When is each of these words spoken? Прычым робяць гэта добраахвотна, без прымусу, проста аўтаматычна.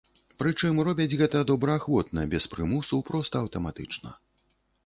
Прычым 0.43 0.79
робяць 0.87 1.15
гэта 1.21 1.41
добраахвотна, 1.51 2.25
без 2.33 2.49
прымусу, 2.55 3.01
проста 3.11 3.33
аўтаматычна. 3.47 4.09